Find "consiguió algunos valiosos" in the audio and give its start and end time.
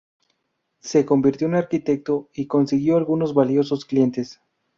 2.47-3.85